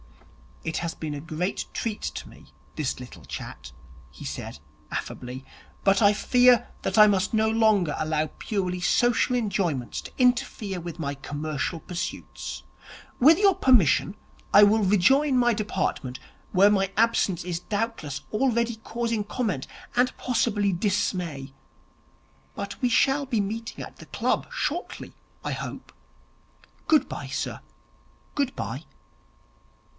'It 0.63 0.77
has 0.77 0.95
been 0.95 1.13
a 1.13 1.19
great 1.21 1.65
treat 1.73 2.01
to 2.01 2.29
me, 2.29 2.45
this 2.75 2.99
little 2.99 3.25
chat,' 3.25 3.71
he 4.11 4.25
said 4.25 4.57
affably, 4.91 5.45
'but 5.83 6.01
I 6.01 6.13
fear 6.13 6.67
that 6.81 6.97
I 6.99 7.05
must 7.05 7.35
no 7.35 7.47
longer 7.49 7.95
allow 7.97 8.27
purely 8.39 8.79
social 8.79 9.35
enjoyments 9.35 10.01
to 10.01 10.11
interfere 10.17 10.79
with 10.79 10.99
my 10.99 11.13
commercial 11.15 11.79
pursuits. 11.79 12.63
With 13.19 13.37
your 13.39 13.53
permission, 13.55 14.15
I 14.53 14.63
will 14.63 14.83
rejoin 14.83 15.37
my 15.37 15.53
department, 15.53 16.19
where 16.51 16.69
my 16.71 16.91
absence 16.97 17.43
is 17.43 17.59
doubtless 17.59 18.21
already 18.31 18.77
causing 18.77 19.23
comment 19.23 19.65
and 19.95 20.15
possibly 20.17 20.73
dismay. 20.73 21.53
But 22.55 22.79
we 22.81 22.89
shall 22.89 23.25
be 23.27 23.41
meeting 23.41 23.83
at 23.83 23.97
the 23.97 24.07
club 24.07 24.47
shortly, 24.51 25.13
I 25.43 25.51
hope. 25.51 25.91
Good 26.87 27.07
bye, 27.09 27.27
sir, 27.27 27.61
good 28.35 28.55
bye.' 28.55 28.85